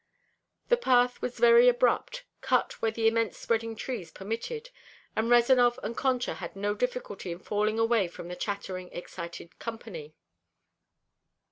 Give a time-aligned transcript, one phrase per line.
[0.69, 4.71] The path was very abrupt, cut where the immense spreading trees permitted,
[5.15, 10.15] and Rezanov and Concha had no difficulty in falling away from the chattering, excited company.